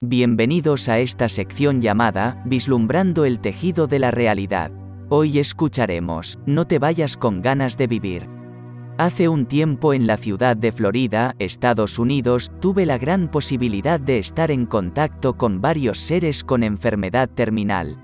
[0.00, 4.70] Bienvenidos a esta sección llamada Vislumbrando el tejido de la realidad.
[5.08, 8.28] Hoy escucharemos, No te vayas con ganas de vivir.
[8.96, 14.20] Hace un tiempo en la ciudad de Florida, Estados Unidos, tuve la gran posibilidad de
[14.20, 18.00] estar en contacto con varios seres con enfermedad terminal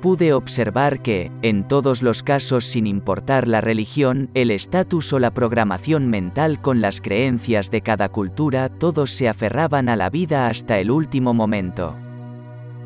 [0.00, 5.32] pude observar que, en todos los casos sin importar la religión, el estatus o la
[5.32, 10.78] programación mental con las creencias de cada cultura, todos se aferraban a la vida hasta
[10.78, 11.98] el último momento.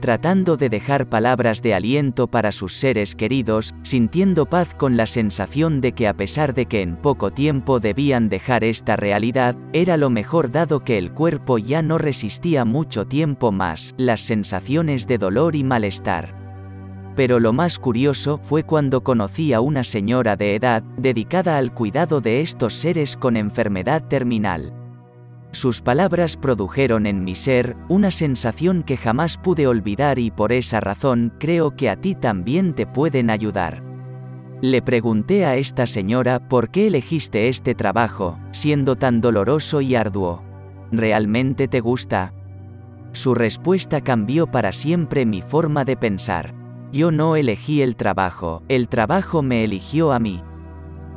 [0.01, 5.81] Tratando de dejar palabras de aliento para sus seres queridos, sintiendo paz con la sensación
[5.81, 10.11] de que a pesar de que en poco tiempo debían dejar esta realidad, era lo
[10.11, 15.55] mejor dado que el cuerpo ya no resistía mucho tiempo más, las sensaciones de dolor
[15.55, 16.42] y malestar.
[17.14, 22.21] Pero lo más curioso fue cuando conocí a una señora de edad dedicada al cuidado
[22.21, 24.72] de estos seres con enfermedad terminal.
[25.52, 30.80] Sus palabras produjeron en mi ser una sensación que jamás pude olvidar y por esa
[30.80, 33.82] razón creo que a ti también te pueden ayudar.
[34.62, 40.42] Le pregunté a esta señora por qué elegiste este trabajo, siendo tan doloroso y arduo.
[40.91, 42.32] ¿Realmente te gusta?
[43.12, 46.61] Su respuesta cambió para siempre mi forma de pensar.
[46.92, 50.42] Yo no elegí el trabajo, el trabajo me eligió a mí.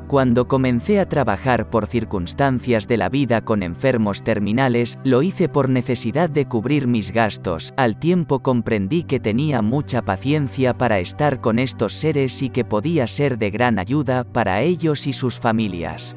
[0.08, 5.68] Cuando comencé a trabajar por circunstancias de la vida con enfermos terminales, lo hice por
[5.68, 11.60] necesidad de cubrir mis gastos, al tiempo comprendí que tenía mucha paciencia para estar con
[11.60, 16.16] estos seres y que podía ser de gran ayuda para ellos y sus familias.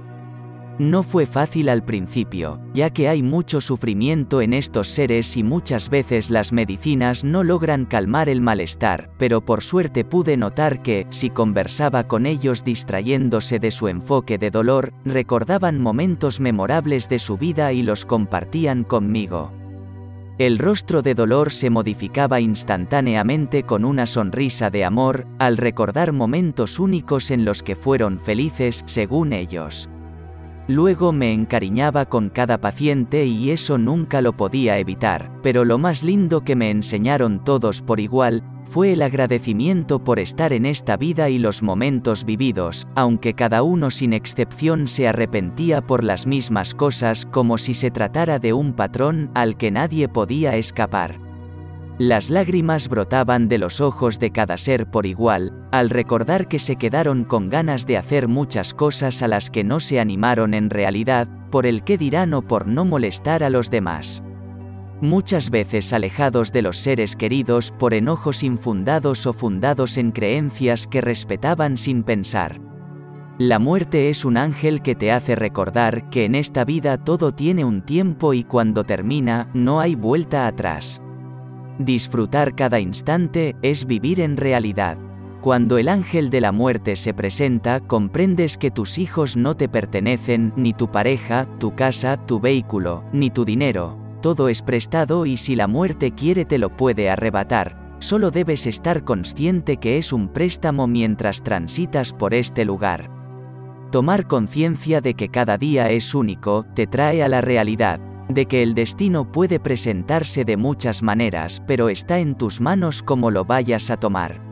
[0.79, 5.91] No fue fácil al principio, ya que hay mucho sufrimiento en estos seres y muchas
[5.91, 11.31] veces las medicinas no logran calmar el malestar, pero por suerte pude notar que, si
[11.31, 17.73] conversaba con ellos distrayéndose de su enfoque de dolor, recordaban momentos memorables de su vida
[17.73, 19.53] y los compartían conmigo.
[20.39, 26.79] El rostro de dolor se modificaba instantáneamente con una sonrisa de amor, al recordar momentos
[26.79, 29.91] únicos en los que fueron felices, según ellos.
[30.69, 36.03] Luego me encariñaba con cada paciente y eso nunca lo podía evitar, pero lo más
[36.03, 41.31] lindo que me enseñaron todos por igual, fue el agradecimiento por estar en esta vida
[41.31, 47.25] y los momentos vividos, aunque cada uno sin excepción se arrepentía por las mismas cosas
[47.25, 51.28] como si se tratara de un patrón al que nadie podía escapar.
[51.99, 56.77] Las lágrimas brotaban de los ojos de cada ser por igual, al recordar que se
[56.77, 61.27] quedaron con ganas de hacer muchas cosas a las que no se animaron en realidad,
[61.51, 64.23] por el que dirán o por no molestar a los demás.
[65.01, 71.01] Muchas veces alejados de los seres queridos por enojos infundados o fundados en creencias que
[71.01, 72.61] respetaban sin pensar.
[73.39, 77.65] La muerte es un ángel que te hace recordar que en esta vida todo tiene
[77.65, 81.01] un tiempo y cuando termina, no hay vuelta atrás.
[81.79, 84.99] Disfrutar cada instante es vivir en realidad.
[85.41, 90.53] Cuando el ángel de la muerte se presenta, comprendes que tus hijos no te pertenecen,
[90.57, 93.97] ni tu pareja, tu casa, tu vehículo, ni tu dinero.
[94.21, 97.97] Todo es prestado y si la muerte quiere te lo puede arrebatar.
[98.01, 103.09] Solo debes estar consciente que es un préstamo mientras transitas por este lugar.
[103.93, 108.63] Tomar conciencia de que cada día es único te trae a la realidad, de que
[108.63, 113.91] el destino puede presentarse de muchas maneras, pero está en tus manos como lo vayas
[113.91, 114.49] a tomar.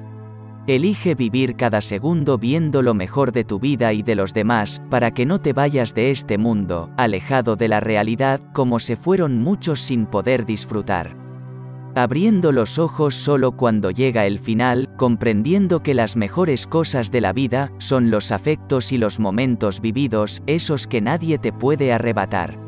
[0.67, 5.13] Elige vivir cada segundo viendo lo mejor de tu vida y de los demás, para
[5.13, 9.81] que no te vayas de este mundo, alejado de la realidad, como se fueron muchos
[9.81, 11.17] sin poder disfrutar.
[11.95, 17.33] Abriendo los ojos solo cuando llega el final, comprendiendo que las mejores cosas de la
[17.33, 22.66] vida son los afectos y los momentos vividos, esos que nadie te puede arrebatar.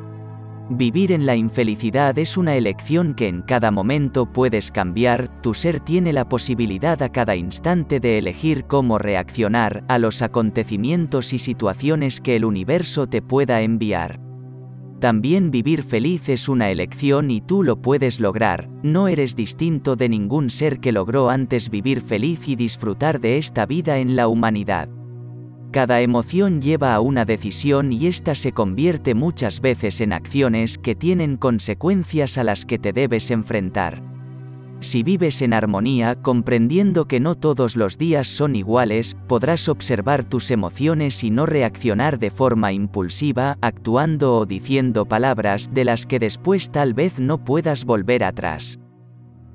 [0.70, 5.80] Vivir en la infelicidad es una elección que en cada momento puedes cambiar, tu ser
[5.80, 12.20] tiene la posibilidad a cada instante de elegir cómo reaccionar a los acontecimientos y situaciones
[12.20, 14.20] que el universo te pueda enviar.
[15.00, 20.10] También vivir feliz es una elección y tú lo puedes lograr, no eres distinto de
[20.10, 24.90] ningún ser que logró antes vivir feliz y disfrutar de esta vida en la humanidad.
[25.78, 30.96] Cada emoción lleva a una decisión y ésta se convierte muchas veces en acciones que
[30.96, 34.02] tienen consecuencias a las que te debes enfrentar.
[34.80, 40.50] Si vives en armonía, comprendiendo que no todos los días son iguales, podrás observar tus
[40.50, 46.70] emociones y no reaccionar de forma impulsiva, actuando o diciendo palabras de las que después
[46.70, 48.80] tal vez no puedas volver atrás.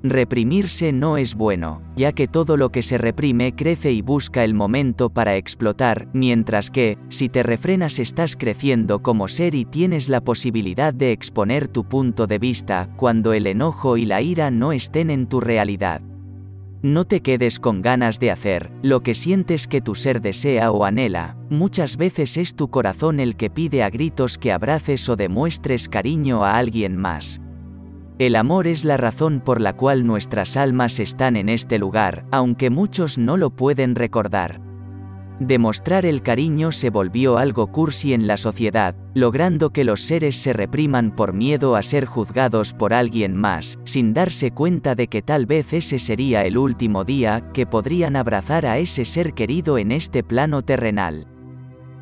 [0.06, 4.52] Reprimirse no es bueno, ya que todo lo que se reprime crece y busca el
[4.52, 10.20] momento para explotar, mientras que, si te refrenas estás creciendo como ser y tienes la
[10.20, 15.08] posibilidad de exponer tu punto de vista, cuando el enojo y la ira no estén
[15.08, 16.02] en tu realidad.
[16.82, 20.84] No te quedes con ganas de hacer lo que sientes que tu ser desea o
[20.84, 25.88] anhela, muchas veces es tu corazón el que pide a gritos que abraces o demuestres
[25.88, 27.40] cariño a alguien más.
[28.18, 32.70] El amor es la razón por la cual nuestras almas están en este lugar, aunque
[32.70, 34.60] muchos no lo pueden recordar.
[35.40, 40.52] Demostrar el cariño se volvió algo cursi en la sociedad, logrando que los seres se
[40.52, 45.46] repriman por miedo a ser juzgados por alguien más, sin darse cuenta de que tal
[45.46, 50.22] vez ese sería el último día que podrían abrazar a ese ser querido en este
[50.22, 51.26] plano terrenal.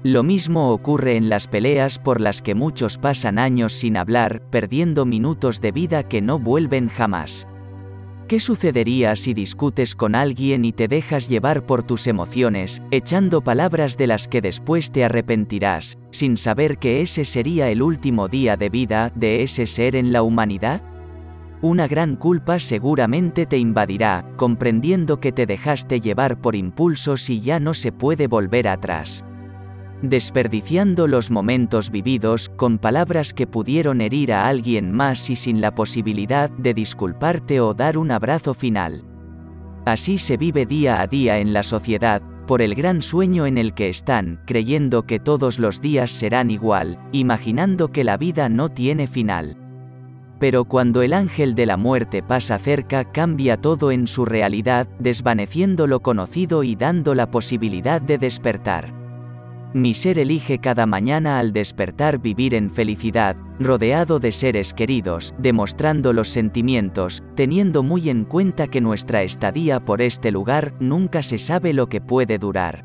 [0.05, 5.07] Lo mismo ocurre en las peleas por las que muchos pasan años sin hablar, perdiendo
[5.07, 7.47] minutos de vida que no vuelven jamás.
[8.27, 13.97] ¿Qué sucedería si discutes con alguien y te dejas llevar por tus emociones, echando palabras
[13.97, 18.71] de las que después te arrepentirás, sin saber que ese sería el último día de
[18.71, 20.83] vida de ese ser en la humanidad?
[21.61, 27.61] Una gran culpa seguramente te invadirá, comprendiendo que te dejaste llevar por impulsos y ya
[27.61, 29.25] no se puede volver atrás
[30.03, 35.75] desperdiciando los momentos vividos con palabras que pudieron herir a alguien más y sin la
[35.75, 39.05] posibilidad de disculparte o dar un abrazo final.
[39.87, 43.75] Así se vive día a día en la sociedad, por el gran sueño en el
[43.75, 49.07] que están, creyendo que todos los días serán igual, imaginando que la vida no tiene
[49.07, 49.57] final.
[50.39, 55.87] Pero cuando el ángel de la muerte pasa cerca cambia todo en su realidad, desvaneciendo
[55.87, 59.02] lo conocido y dando la posibilidad de despertar.
[59.75, 66.13] Mi ser elige cada mañana al despertar vivir en felicidad, rodeado de seres queridos, demostrando
[66.13, 71.73] los sentimientos, teniendo muy en cuenta que nuestra estadía por este lugar nunca se sabe
[71.73, 72.85] lo que puede durar.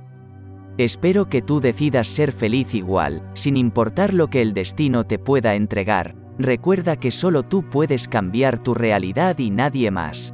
[0.77, 5.55] Espero que tú decidas ser feliz igual, sin importar lo que el destino te pueda
[5.55, 10.33] entregar, recuerda que solo tú puedes cambiar tu realidad y nadie más.